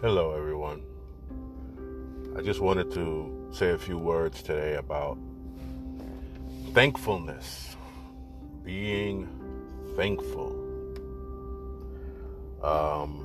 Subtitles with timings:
[0.00, 0.80] Hello, everyone.
[2.36, 5.18] I just wanted to say a few words today about
[6.72, 7.76] thankfulness,
[8.62, 9.28] being
[9.96, 10.52] thankful.
[12.62, 13.24] Um,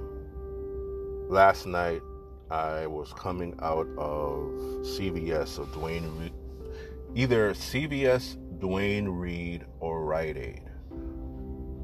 [1.29, 2.01] last night,
[2.49, 4.49] I was coming out of
[4.81, 6.33] CVS or Duane Reade,
[7.13, 10.63] either CVS, Duane Reade, or Rite Aid,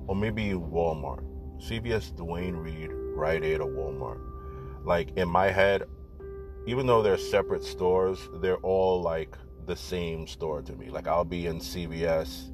[0.08, 1.24] or maybe Walmart.
[1.60, 4.29] CVS, Duane Reade, Rite Aid, or Walmart
[4.84, 5.84] like in my head,
[6.66, 10.90] even though they're separate stores, they're all like the same store to me.
[10.90, 12.52] Like I'll be in CVS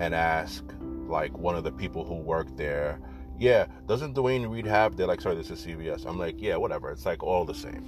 [0.00, 0.64] and ask
[1.06, 3.00] like one of the people who work there,
[3.38, 4.96] yeah, doesn't Duane Reade have?
[4.96, 6.06] They're like, sorry, this is CVS.
[6.06, 6.90] I'm like, yeah, whatever.
[6.90, 7.84] It's like all the same.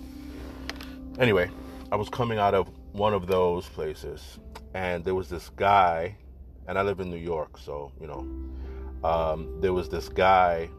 [1.19, 1.51] Anyway,
[1.93, 4.39] I was coming out of one of those places,
[4.75, 6.17] and there was this guy,
[6.67, 10.71] and I live in New York, so you know, um, there was this guy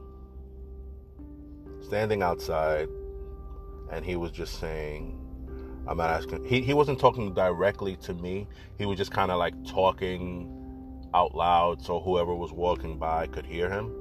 [1.84, 2.89] standing outside
[3.92, 5.20] and he was just saying,
[5.88, 8.48] I'm not asking, he, he wasn't talking directly to me.
[8.78, 10.50] He was just kind of like talking
[11.14, 13.94] out loud so whoever was walking by could hear him.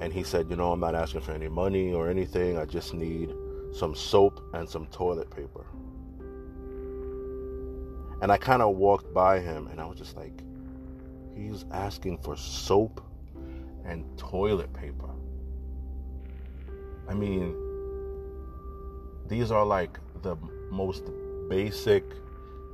[0.00, 2.58] And he said, You know, I'm not asking for any money or anything.
[2.58, 3.32] I just need
[3.72, 5.64] some soap and some toilet paper.
[8.20, 10.42] And I kind of walked by him and I was just like,
[11.34, 13.00] He's asking for soap
[13.84, 15.08] and toilet paper.
[17.08, 17.56] I mean,
[19.28, 20.36] these are like the
[20.70, 21.04] most
[21.48, 22.04] basic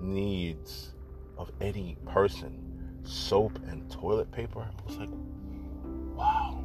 [0.00, 0.92] needs
[1.36, 2.68] of any person
[3.04, 4.60] soap and toilet paper.
[4.60, 5.08] I was like,
[6.14, 6.62] wow.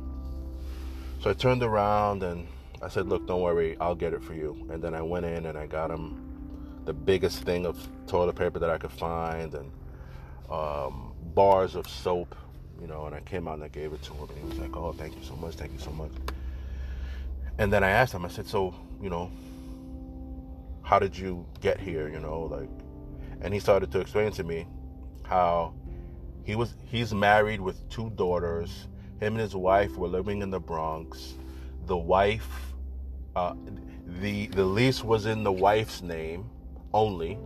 [1.22, 2.47] So I turned around and
[2.81, 4.67] I said, look, don't worry, I'll get it for you.
[4.69, 8.59] And then I went in and I got him the biggest thing of toilet paper
[8.59, 9.72] that I could find and
[10.50, 12.36] um, bars of soap,
[12.81, 14.58] you know, and I came out and I gave it to him and he was
[14.59, 16.11] like, oh, thank you so much, thank you so much.
[17.58, 19.32] And then I asked him, I said, so, you know,
[20.84, 22.69] how did you get here, you know, like,
[23.41, 24.68] and he started to explain to me
[25.24, 25.74] how
[26.44, 28.88] he was, he's married with two daughters.
[29.19, 31.36] Him and his wife were living in the Bronx.
[31.86, 32.74] The wife,
[33.36, 33.56] uh,
[34.22, 36.50] the, the lease was in the wife's name
[36.94, 37.38] only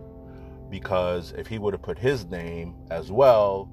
[0.70, 3.70] because if he would have put his name as well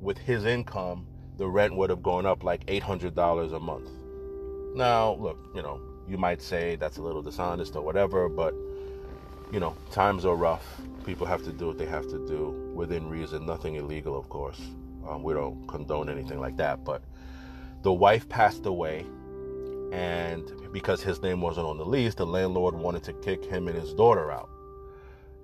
[0.00, 1.06] with his income,
[1.36, 3.90] the rent would have gone up like $800 a month.
[4.78, 8.54] Now, look, you know, you might say that's a little dishonest or whatever, but
[9.50, 10.64] you know, times are rough.
[11.04, 13.44] People have to do what they have to do within reason.
[13.44, 14.60] Nothing illegal, of course.
[15.08, 16.84] Um, we don't condone anything like that.
[16.84, 17.02] But
[17.82, 19.04] the wife passed away,
[19.90, 23.76] and because his name wasn't on the lease, the landlord wanted to kick him and
[23.76, 24.48] his daughter out.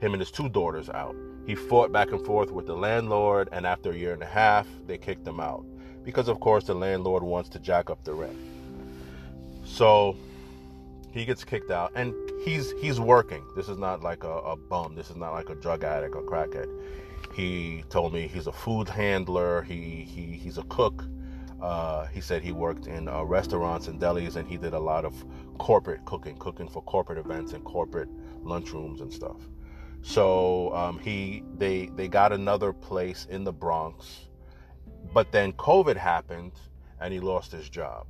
[0.01, 1.17] Him and his two daughters out.
[1.45, 4.69] He fought back and forth with the landlord, and after a year and a half,
[4.87, 5.65] they kicked him out.
[6.05, 8.39] Because, of course, the landlord wants to jack up the rent.
[9.65, 10.17] So
[11.13, 12.15] he gets kicked out, and
[12.45, 13.45] he's he's working.
[13.57, 14.95] This is not like a, a bum.
[14.95, 16.69] This is not like a drug addict or crackhead.
[17.35, 19.63] He told me he's a food handler.
[19.63, 21.05] He he he's a cook.
[21.63, 25.05] Uh, he said he worked in uh, restaurants and delis, and he did a lot
[25.05, 25.25] of
[25.57, 28.09] corporate cooking, cooking for corporate events and corporate
[28.45, 29.37] lunchrooms and stuff.
[30.03, 34.27] So um, he they they got another place in the Bronx,
[35.15, 36.53] but then COVID happened,
[37.01, 38.07] and he lost his job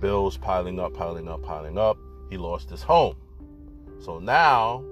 [0.00, 1.98] bills piling up, piling up, piling up.
[2.30, 3.16] He lost his home.
[3.98, 4.84] So now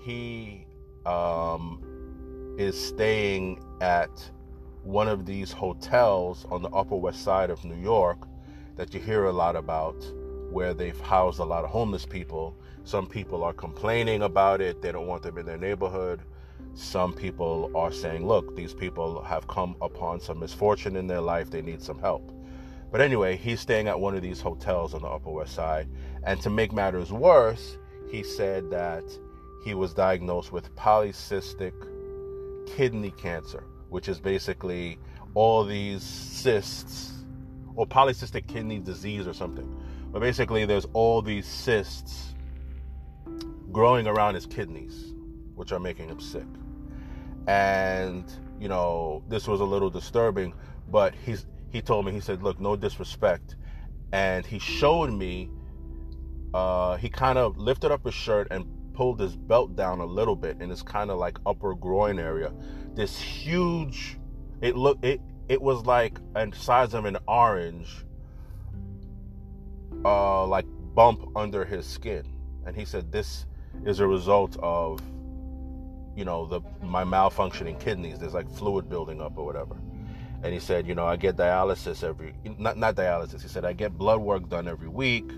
[0.00, 0.66] he
[1.06, 4.30] um, is staying at
[4.82, 8.26] one of these hotels on the Upper West Side of New York
[8.76, 9.96] that you hear a lot about,
[10.50, 12.56] where they've housed a lot of homeless people.
[12.84, 16.22] Some people are complaining about it, they don't want them in their neighborhood.
[16.74, 21.50] Some people are saying, look, these people have come upon some misfortune in their life,
[21.50, 22.32] they need some help.
[22.90, 25.88] But anyway, he's staying at one of these hotels on the Upper West Side.
[26.24, 27.78] And to make matters worse,
[28.10, 29.04] he said that
[29.64, 31.72] he was diagnosed with polycystic
[32.66, 34.98] kidney cancer, which is basically
[35.34, 37.12] all these cysts,
[37.76, 39.72] or polycystic kidney disease or something.
[40.12, 42.34] But basically, there's all these cysts
[43.70, 45.14] growing around his kidneys,
[45.54, 46.46] which are making him sick.
[47.46, 48.24] And,
[48.58, 50.52] you know, this was a little disturbing,
[50.90, 53.56] but he's he told me, he said, look, no disrespect.
[54.12, 55.48] And he showed me,
[56.52, 60.34] uh, he kind of lifted up his shirt and pulled his belt down a little
[60.34, 62.52] bit in his kind of like upper groin area.
[62.94, 64.18] This huge,
[64.60, 68.04] it looked, it, it was like a size of an orange,
[70.04, 72.24] uh, like bump under his skin.
[72.66, 73.46] And he said, this
[73.86, 75.00] is a result of,
[76.16, 78.18] you know, the, my malfunctioning kidneys.
[78.18, 79.76] There's like fluid building up or whatever
[80.42, 83.42] and he said, you know, I get dialysis every not not dialysis.
[83.42, 85.30] He said I get blood work done every week,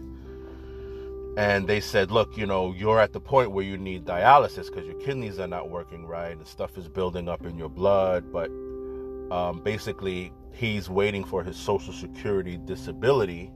[1.36, 4.86] and they said, look, you know, you're at the point where you need dialysis because
[4.86, 8.32] your kidneys are not working right and stuff is building up in your blood.
[8.32, 8.48] But
[9.34, 13.50] um, basically, he's waiting for his Social Security disability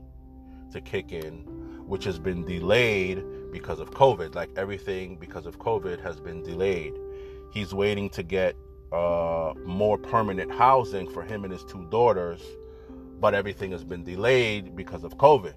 [0.71, 1.43] to kick in,
[1.87, 4.35] which has been delayed because of COVID.
[4.35, 6.93] Like everything because of COVID has been delayed.
[7.53, 8.55] He's waiting to get
[8.91, 12.41] uh, more permanent housing for him and his two daughters,
[13.19, 15.55] but everything has been delayed because of COVID.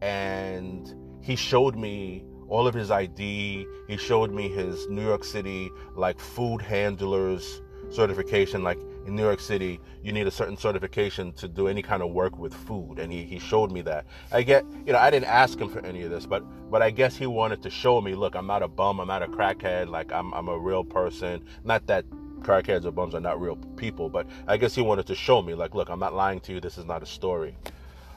[0.00, 3.66] And he showed me all of his ID.
[3.88, 8.62] He showed me his New York City like food handlers certification.
[8.62, 12.10] Like in New York City, you need a certain certification to do any kind of
[12.10, 14.06] work with food, and he, he showed me that.
[14.32, 16.90] I get, you know, I didn't ask him for any of this, but but I
[16.90, 19.88] guess he wanted to show me, look, I'm not a bum, I'm not a crackhead,
[19.88, 21.44] like I'm I'm a real person.
[21.64, 22.04] Not that
[22.40, 25.54] crackheads or bums are not real people, but I guess he wanted to show me,
[25.54, 26.60] like, look, I'm not lying to you.
[26.60, 27.56] This is not a story.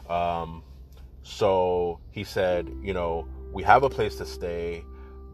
[0.10, 0.64] Um,
[1.24, 4.84] so he said, you know, we have a place to stay,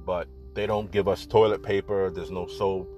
[0.05, 2.09] but they don't give us toilet paper.
[2.09, 2.89] There's no soap.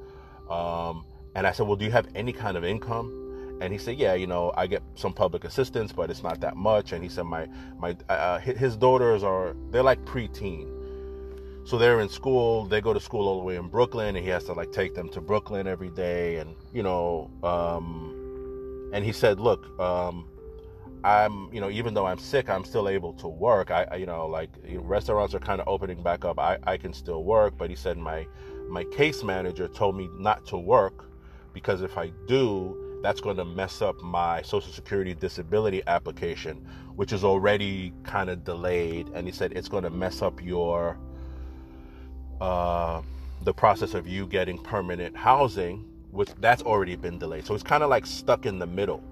[0.49, 1.05] Um,
[1.35, 3.57] and I said, well, do you have any kind of income?
[3.61, 6.55] And he said, yeah, you know, I get some public assistance, but it's not that
[6.55, 6.93] much.
[6.93, 7.47] And he said, my
[7.77, 10.78] my uh, his daughters are they're like preteen,
[11.69, 12.65] so they're in school.
[12.65, 14.95] They go to school all the way in Brooklyn, and he has to like take
[14.95, 16.37] them to Brooklyn every day.
[16.37, 20.27] And you know, um, and he said, look, um,
[21.03, 23.69] I'm, you know, even though I'm sick, I'm still able to work.
[23.69, 24.49] I, I you know, like
[24.79, 26.39] restaurants are kind of opening back up.
[26.39, 28.25] I, I can still work, but he said my
[28.67, 31.05] my case manager told me not to work
[31.53, 36.65] because if I do, that's going to mess up my Social Security disability application,
[36.95, 39.09] which is already kind of delayed.
[39.13, 40.97] And he said it's going to mess up your
[42.41, 43.01] uh,
[43.43, 47.45] the process of you getting permanent housing, which that's already been delayed.
[47.45, 49.03] So it's kind of like stuck in the middle,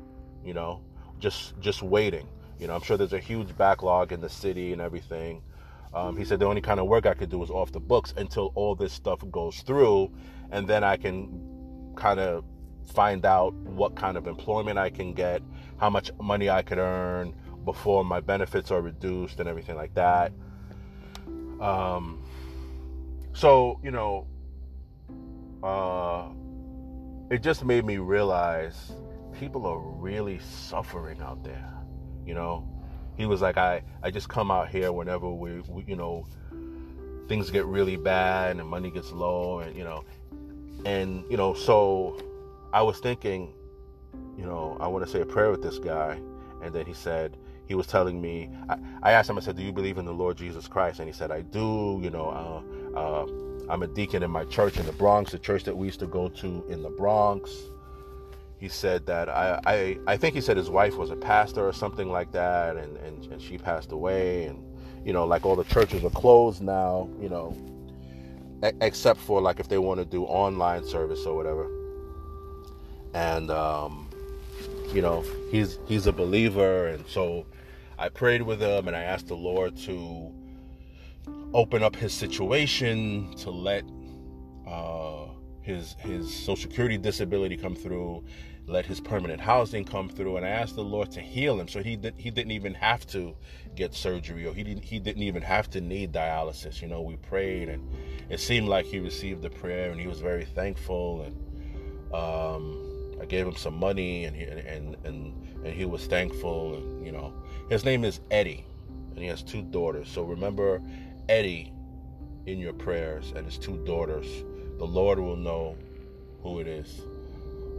[0.44, 0.82] you know,
[1.20, 2.28] just just waiting.
[2.60, 5.44] You know, I'm sure there's a huge backlog in the city and everything.
[5.94, 8.14] Um, he said the only kind of work I could do is off the books
[8.18, 10.12] until all this stuff goes through,
[10.52, 12.44] and then I can kind of
[12.94, 15.42] find out what kind of employment I can get,
[15.78, 17.36] how much money I could earn
[17.66, 20.32] before my benefits are reduced and everything like that.
[21.60, 22.24] Um,
[23.38, 24.26] so, you know,
[25.62, 26.30] uh,
[27.30, 28.94] it just made me realize
[29.40, 31.72] people are really suffering out there.
[32.26, 32.68] You know,
[33.16, 36.26] he was like, I, I just come out here whenever we, we you know,
[37.28, 40.04] things get really bad and money gets low and, you know,
[40.84, 42.20] and, you know, so
[42.74, 43.54] I was thinking,
[44.36, 46.20] you know, I want to say a prayer with this guy.
[46.64, 47.38] And then he said,
[47.68, 50.14] he was telling me, I, I, asked him, I said, Do you believe in the
[50.14, 51.00] Lord Jesus Christ?
[51.00, 52.00] And he said, I do.
[52.02, 53.26] You know, uh, uh,
[53.70, 56.08] I'm a deacon in my church in the Bronx, the church that we used to
[56.08, 57.52] go to in the Bronx.
[58.60, 61.74] He said that I, I, I think he said his wife was a pastor or
[61.74, 64.46] something like that, and, and, and she passed away.
[64.46, 64.64] And,
[65.06, 67.56] you know, like all the churches are closed now, you know,
[68.82, 71.70] except for like if they want to do online service or whatever.
[73.14, 74.10] And um,
[74.92, 77.46] you know, he's he's a believer, and so
[78.00, 80.32] I prayed with him and I asked the Lord to
[81.54, 83.84] open up his situation to let
[84.68, 85.28] uh,
[85.62, 88.24] his his Social Security disability come through,
[88.68, 91.82] let his permanent housing come through, and I asked the Lord to heal him, so
[91.82, 93.36] he did, he didn't even have to
[93.76, 96.82] get surgery or he didn't he didn't even have to need dialysis.
[96.82, 97.88] You know, we prayed and
[98.30, 103.26] it seemed like he received the prayer and he was very thankful and um, I
[103.26, 107.34] gave him some money and he, and and and he was thankful and you know
[107.70, 108.66] his name is Eddie
[109.12, 110.10] and he has two daughters.
[110.10, 110.82] So remember
[111.30, 111.74] Eddie
[112.46, 114.28] in your prayers and his two daughters.
[114.78, 115.76] The Lord will know
[116.42, 117.02] who it is.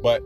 [0.03, 0.23] But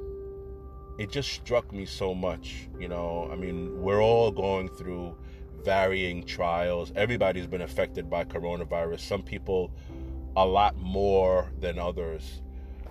[0.99, 3.29] it just struck me so much, you know.
[3.33, 5.17] I mean, we're all going through
[5.65, 6.93] varying trials.
[6.97, 9.01] Everybody's been affected by coronavirus.
[9.01, 9.73] Some people
[10.37, 12.43] a lot more than others.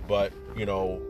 [0.08, 1.02] But, you know,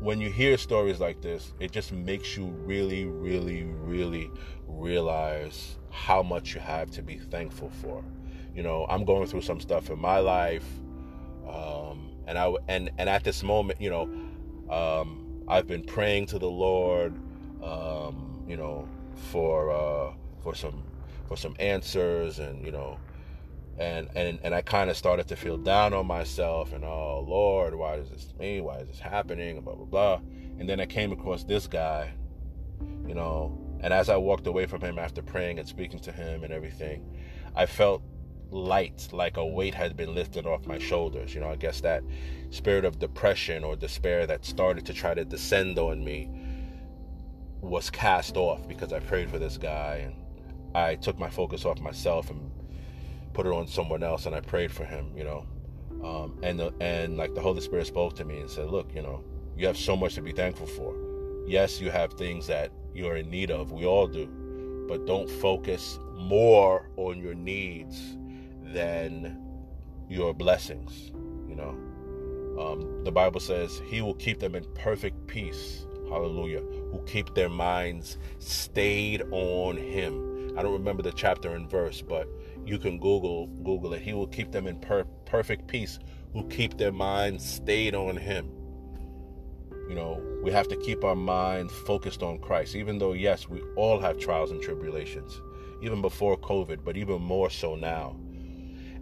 [0.00, 4.30] when you hear stories like this, it just makes you really, really, really
[4.66, 8.04] realize how much you have to be thankful for.
[8.58, 10.66] You know, I'm going through some stuff in my life,
[11.48, 14.10] um, and I and and at this moment, you know,
[14.68, 17.14] um, I've been praying to the Lord,
[17.62, 18.88] um, you know,
[19.30, 20.12] for uh,
[20.42, 20.82] for some
[21.28, 22.98] for some answers, and you know,
[23.78, 27.76] and and and I kind of started to feel down on myself and oh Lord,
[27.76, 28.60] why is this me?
[28.60, 29.54] Why is this happening?
[29.54, 30.20] And blah blah blah.
[30.58, 32.10] And then I came across this guy,
[33.06, 36.42] you know, and as I walked away from him after praying and speaking to him
[36.42, 37.08] and everything,
[37.54, 38.02] I felt
[38.50, 41.34] light, like a weight had been lifted off my shoulders.
[41.34, 42.02] You know, I guess that
[42.50, 46.30] spirit of depression or despair that started to try to descend on me
[47.60, 50.14] was cast off because I prayed for this guy and
[50.74, 52.50] I took my focus off myself and
[53.32, 55.46] put it on someone else, and I prayed for him, you know.
[56.02, 59.02] Um, and the, and like the Holy Spirit spoke to me and said, "Look, you
[59.02, 59.24] know,
[59.56, 60.94] you have so much to be thankful for.
[61.46, 63.72] Yes, you have things that you're in need of.
[63.72, 64.26] We all do,
[64.88, 68.16] but don't focus more on your needs
[68.72, 69.38] than
[70.08, 71.10] your blessings.
[71.48, 71.70] You know,
[72.58, 75.86] um, the Bible says He will keep them in perfect peace.
[76.08, 76.60] Hallelujah.
[76.60, 80.56] Who keep their minds stayed on Him.
[80.56, 82.28] I don't remember the chapter and verse, but
[82.64, 84.02] you can Google Google it.
[84.02, 85.98] He will keep them in per- perfect peace.
[86.32, 88.50] Who keep their minds stayed on Him.
[89.88, 93.62] You know, we have to keep our minds focused on Christ, even though, yes, we
[93.74, 95.40] all have trials and tribulations,
[95.80, 98.16] even before COVID, but even more so now.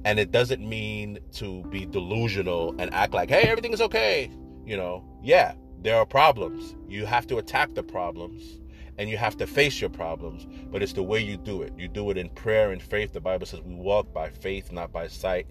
[0.06, 4.30] And it doesn't mean to be delusional and act like, hey, everything is okay.
[4.64, 6.76] You know, yeah, there are problems.
[6.88, 8.60] You have to attack the problems
[8.98, 11.72] and you have to face your problems, but it's the way you do it.
[11.76, 13.12] You do it in prayer and faith.
[13.12, 15.48] The Bible says we walk by faith, not by sight.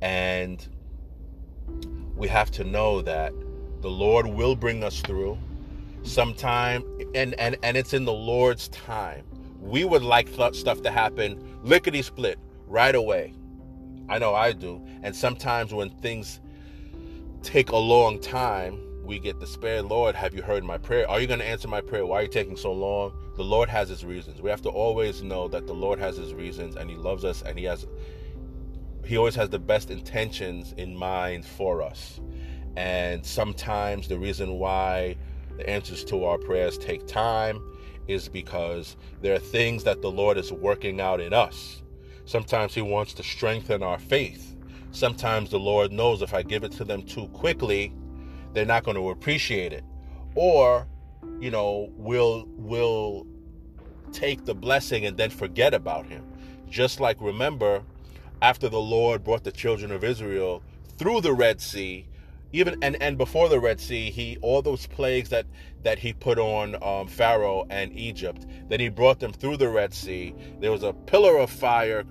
[0.00, 0.66] And
[2.16, 3.34] we have to know that
[3.82, 5.38] the Lord will bring us through
[6.02, 6.82] sometime
[7.14, 9.26] and and and it's in the Lord's time.
[9.60, 13.34] We would like stuff to happen lickety split right away.
[14.12, 14.84] I know I do.
[15.02, 16.40] And sometimes when things
[17.42, 19.80] take a long time, we get despair.
[19.80, 21.08] Lord, have you heard my prayer?
[21.08, 22.04] Are you going to answer my prayer?
[22.04, 23.14] Why are you taking so long?
[23.36, 24.42] The Lord has his reasons.
[24.42, 27.40] We have to always know that the Lord has his reasons and he loves us
[27.40, 27.86] and he has
[29.06, 32.20] he always has the best intentions in mind for us.
[32.76, 35.16] And sometimes the reason why
[35.56, 37.62] the answers to our prayers take time
[38.08, 41.81] is because there are things that the Lord is working out in us.
[42.24, 44.56] Sometimes He wants to strengthen our faith.
[44.90, 47.92] Sometimes the Lord knows if I give it to them too quickly,
[48.52, 49.84] they're not going to appreciate it.
[50.34, 50.86] Or,
[51.40, 53.26] you know, we'll, we'll
[54.12, 56.24] take the blessing and then forget about him.
[56.68, 57.82] Just like remember,
[58.42, 60.62] after the Lord brought the children of Israel
[60.98, 62.06] through the Red Sea,
[62.52, 65.46] even and and before the Red Sea, he all those plagues that
[65.82, 69.92] that he put on um, Pharaoh and Egypt, that he brought them through the Red
[69.94, 70.34] Sea.
[70.60, 72.04] There was a pillar of fire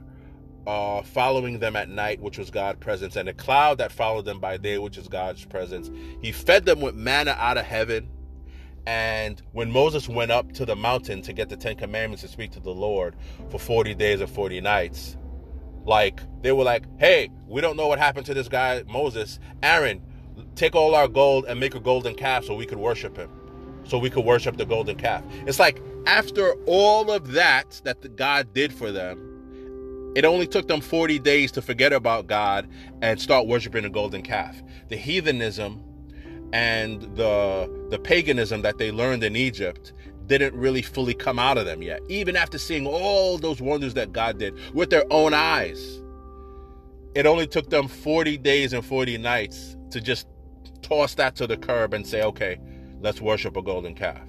[0.67, 4.39] uh, following them at night, which was God's presence, and a cloud that followed them
[4.39, 5.89] by day, which is God's presence.
[6.21, 8.09] He fed them with manna out of heaven.
[8.87, 12.51] And when Moses went up to the mountain to get the Ten Commandments to speak
[12.51, 13.15] to the Lord
[13.49, 15.17] for 40 days and 40 nights,
[15.85, 19.39] like they were like, hey, we don't know what happened to this guy, Moses.
[19.61, 20.01] Aaron,
[20.55, 23.29] take all our gold and make a golden calf so we could worship him.
[23.83, 25.23] So we could worship the golden calf.
[25.45, 29.31] It's like after all of that that god did for them
[30.15, 32.67] it only took them 40 days to forget about god
[33.01, 34.61] and start worshiping the golden calf.
[34.89, 35.81] The heathenism
[36.53, 39.93] and the the paganism that they learned in egypt
[40.27, 42.01] didn't really fully come out of them yet.
[42.09, 46.01] Even after seeing all those wonders that god did with their own eyes
[47.15, 50.27] it only took them 40 days and 40 nights to just
[50.81, 52.59] toss that to the curb and say, okay,
[53.01, 54.21] let's worship a golden calf.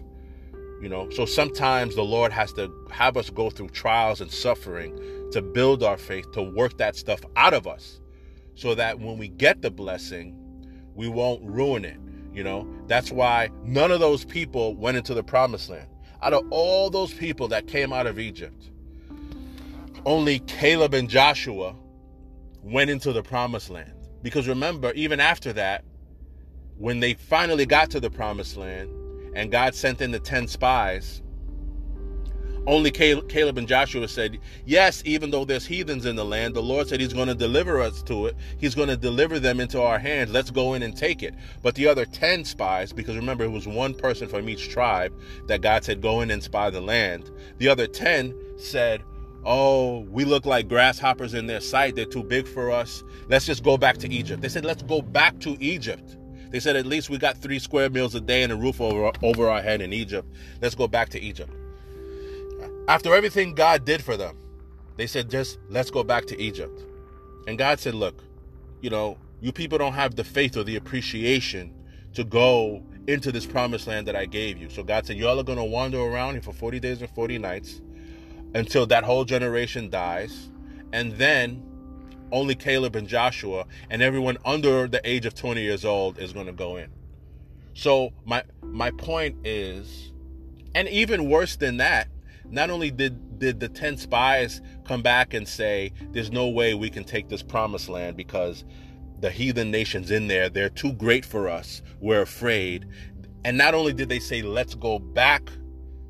[0.80, 4.98] You know, so sometimes the Lord has to have us go through trials and suffering
[5.30, 8.00] to build our faith, to work that stuff out of us,
[8.56, 10.36] so that when we get the blessing,
[10.94, 11.98] we won't ruin it.
[12.34, 15.88] You know, that's why none of those people went into the promised land.
[16.22, 18.70] Out of all those people that came out of Egypt,
[20.04, 21.76] only Caleb and Joshua
[22.62, 23.92] went into the promised land.
[24.22, 25.84] Because remember, even after that,
[26.82, 28.90] when they finally got to the promised land
[29.36, 31.22] and God sent in the 10 spies,
[32.66, 36.88] only Caleb and Joshua said, Yes, even though there's heathens in the land, the Lord
[36.88, 38.36] said He's going to deliver us to it.
[38.58, 40.32] He's going to deliver them into our hands.
[40.32, 41.34] Let's go in and take it.
[41.62, 45.12] But the other 10 spies, because remember, it was one person from each tribe
[45.46, 47.30] that God said, Go in and spy the land.
[47.58, 49.04] The other 10 said,
[49.44, 51.94] Oh, we look like grasshoppers in their sight.
[51.94, 53.04] They're too big for us.
[53.28, 54.42] Let's just go back to Egypt.
[54.42, 56.16] They said, Let's go back to Egypt.
[56.52, 59.10] They said, At least we got three square meals a day and a roof over,
[59.22, 60.28] over our head in Egypt.
[60.60, 61.52] Let's go back to Egypt.
[62.88, 64.36] After everything God did for them,
[64.96, 66.82] they said, Just let's go back to Egypt.
[67.48, 68.22] And God said, Look,
[68.82, 71.74] you know, you people don't have the faith or the appreciation
[72.14, 74.68] to go into this promised land that I gave you.
[74.68, 77.38] So God said, Y'all are going to wander around here for 40 days and 40
[77.38, 77.80] nights
[78.54, 80.50] until that whole generation dies.
[80.92, 81.66] And then
[82.32, 86.46] only Caleb and Joshua and everyone under the age of 20 years old is going
[86.46, 86.90] to go in.
[87.74, 90.12] So my my point is
[90.74, 92.08] and even worse than that,
[92.50, 96.90] not only did did the 10 spies come back and say there's no way we
[96.90, 98.64] can take this promised land because
[99.20, 101.82] the heathen nations in there, they're too great for us.
[102.00, 102.86] We're afraid.
[103.44, 105.50] And not only did they say let's go back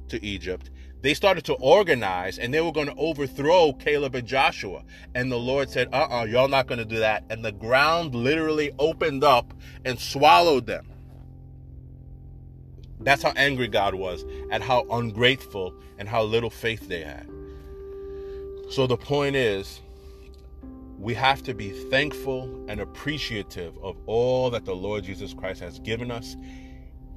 [0.09, 0.71] to Egypt,
[1.03, 4.85] they started to organize and they were going to overthrow Caleb and Joshua.
[5.15, 7.25] And the Lord said, uh uh-uh, uh, you all not going to do that.
[7.29, 9.53] And the ground literally opened up
[9.85, 10.87] and swallowed them.
[13.01, 17.29] That's how angry God was at how ungrateful and how little faith they had.
[18.71, 19.81] So the point is,
[20.99, 25.81] we have to be thankful and appreciative of all that the Lord Jesus Christ has
[25.81, 26.37] given us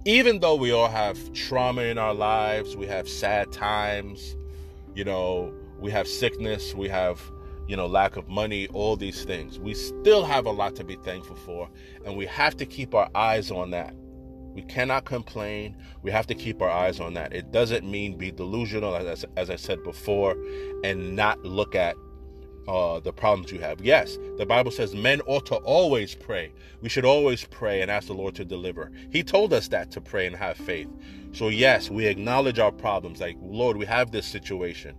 [0.05, 4.37] even though we all have trauma in our lives, we have sad times,
[4.93, 7.19] you know, we have sickness, we have,
[7.67, 9.59] you know, lack of money, all these things.
[9.59, 11.67] We still have a lot to be thankful for,
[12.05, 13.95] and we have to keep our eyes on that.
[14.53, 15.75] We cannot complain.
[16.03, 17.33] We have to keep our eyes on that.
[17.33, 20.37] It doesn't mean be delusional, as, as I said before,
[20.83, 21.95] and not look at
[22.67, 23.81] uh, the problems you have.
[23.81, 26.51] Yes, the Bible says men ought to always pray.
[26.81, 28.91] We should always pray and ask the Lord to deliver.
[29.11, 30.89] He told us that to pray and have faith.
[31.31, 33.21] So, yes, we acknowledge our problems.
[33.21, 34.95] Like, Lord, we have this situation.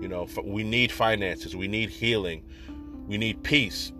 [0.00, 2.44] You know, we need finances, we need healing,
[3.06, 3.92] we need peace.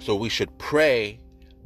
[0.00, 1.20] So, we should pray,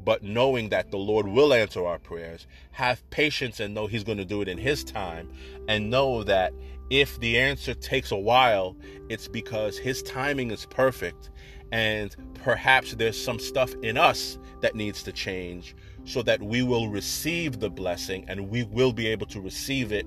[0.05, 4.19] but knowing that the Lord will answer our prayers, have patience and know He's going
[4.19, 5.31] to do it in His time,
[5.69, 6.53] and know that
[6.93, 8.77] if the answer takes a while,
[9.09, 11.31] it's because his timing is perfect
[11.73, 16.89] and perhaps there's some stuff in us that needs to change so that we will
[16.89, 20.07] receive the blessing and we will be able to receive it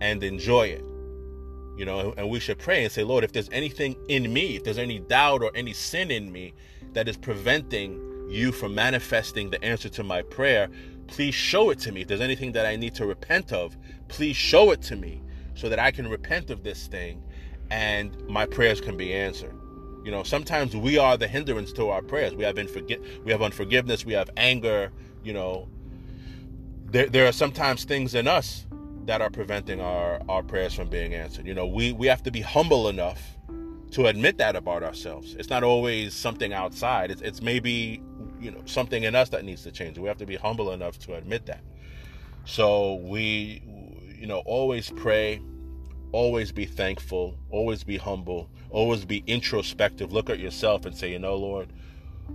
[0.00, 0.82] and enjoy it.
[1.76, 4.64] You know, and we should pray and say, Lord, if there's anything in me, if
[4.64, 6.54] there's any doubt or any sin in me
[6.94, 10.70] that is preventing you from manifesting the answer to my prayer,
[11.08, 12.00] please show it to me.
[12.02, 13.76] If there's anything that I need to repent of,
[14.08, 15.20] please show it to me
[15.62, 17.22] so that I can repent of this thing
[17.70, 19.54] and my prayers can be answered.
[20.04, 22.34] You know, sometimes we are the hindrance to our prayers.
[22.34, 24.90] We have we have unforgiveness, we have anger,
[25.22, 25.68] you know.
[26.86, 28.66] There there are sometimes things in us
[29.06, 31.46] that are preventing our our prayers from being answered.
[31.46, 33.22] You know, we we have to be humble enough
[33.92, 35.36] to admit that about ourselves.
[35.36, 37.12] It's not always something outside.
[37.12, 38.02] It's it's maybe,
[38.40, 39.96] you know, something in us that needs to change.
[39.96, 41.62] We have to be humble enough to admit that.
[42.44, 43.62] So we
[44.22, 45.42] you know, always pray,
[46.12, 50.12] always be thankful, always be humble, always be introspective.
[50.12, 51.72] Look at yourself and say, you know, Lord,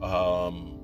[0.01, 0.79] um,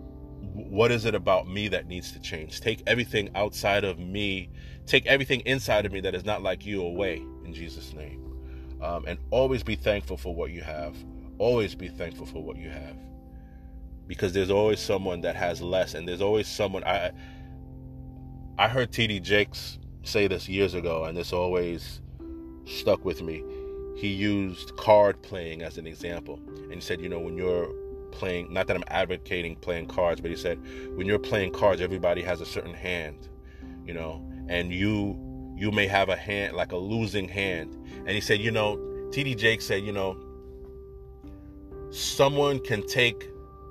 [0.54, 2.62] what is it about me that needs to change?
[2.62, 4.50] Take everything outside of me,
[4.86, 8.20] take everything inside of me that is not like you away in Jesus' name.
[8.82, 10.96] Um, and always be thankful for what you have.
[11.40, 12.98] Always be thankful for what you have.
[14.06, 16.84] Because there's always someone that has less, and there's always someone.
[16.84, 17.12] I
[18.58, 22.02] I heard TD Jakes say this years ago, and this always
[22.65, 23.43] stuck with me.
[23.95, 27.73] He used card playing as an example, and he said, you know, when you're
[28.12, 30.60] playing, not that I'm advocating playing cards, but he said,
[30.95, 33.28] when you're playing cards, everybody has a certain hand,
[33.86, 35.19] you know, and you
[35.56, 38.78] you may have a hand like a losing hand, and he said, you know,
[39.12, 40.17] TD Jake said, you know,
[41.91, 43.30] someone can take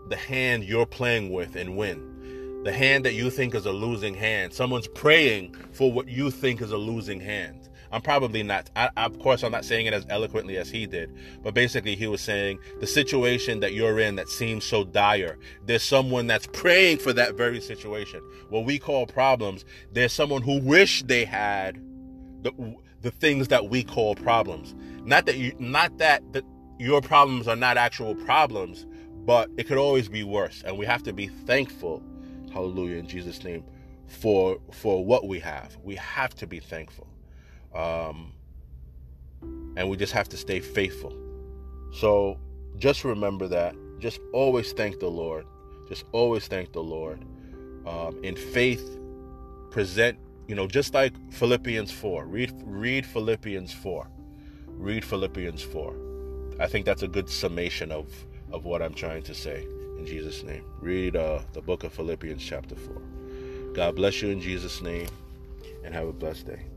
[0.09, 2.13] the hand you're playing with and win
[2.65, 4.53] the hand that you think is a losing hand.
[4.53, 7.69] Someone's praying for what you think is a losing hand.
[7.93, 11.15] I'm probably not, I, of course, I'm not saying it as eloquently as he did,
[11.43, 15.83] but basically, he was saying the situation that you're in that seems so dire, there's
[15.83, 18.21] someone that's praying for that very situation.
[18.49, 21.77] What we call problems, there's someone who wish they had
[22.43, 24.75] the, the things that we call problems.
[25.05, 26.45] Not that you, not that the,
[26.79, 28.87] your problems are not actual problems,
[29.25, 30.63] but it could always be worse.
[30.67, 32.03] And we have to be thankful
[32.53, 33.65] hallelujah in jesus name
[34.07, 37.07] for for what we have we have to be thankful
[37.75, 38.33] um
[39.77, 41.17] and we just have to stay faithful.
[41.93, 42.39] So
[42.79, 43.75] just remember that.
[43.99, 45.47] Just always thank the lord.
[45.89, 47.25] Just always thank the lord
[47.87, 48.99] um, in faith.
[49.71, 54.09] Present you know just like philippians 4 read read philippians 4
[54.67, 55.95] read philippians 4
[56.59, 58.13] i think that's a good summation of
[58.51, 59.65] of what i'm trying to say
[60.03, 60.65] in Jesus' name.
[60.81, 63.03] Read uh, the book of Philippians, chapter 4.
[63.73, 65.07] God bless you in Jesus' name,
[65.85, 66.72] and have a blessed day.